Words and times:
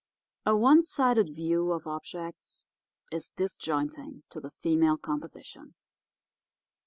A 0.47 0.57
one 0.57 0.81
sided 0.81 1.29
view 1.29 1.71
of 1.73 1.85
objects 1.85 2.65
is 3.11 3.29
disjointing 3.29 4.23
to 4.31 4.39
the 4.39 4.49
female 4.49 4.97
composition. 4.97 5.75